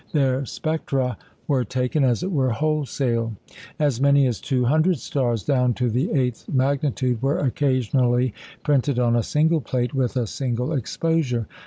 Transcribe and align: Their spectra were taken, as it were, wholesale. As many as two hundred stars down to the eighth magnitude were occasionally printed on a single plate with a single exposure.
Their 0.13 0.47
spectra 0.47 1.15
were 1.47 1.63
taken, 1.63 2.03
as 2.03 2.23
it 2.23 2.31
were, 2.31 2.49
wholesale. 2.49 3.33
As 3.77 4.01
many 4.01 4.25
as 4.25 4.41
two 4.41 4.65
hundred 4.65 4.97
stars 4.97 5.43
down 5.43 5.75
to 5.75 5.91
the 5.91 6.11
eighth 6.13 6.49
magnitude 6.51 7.21
were 7.21 7.37
occasionally 7.37 8.33
printed 8.63 8.97
on 8.97 9.15
a 9.15 9.21
single 9.21 9.61
plate 9.61 9.93
with 9.93 10.17
a 10.17 10.25
single 10.25 10.73
exposure. 10.73 11.45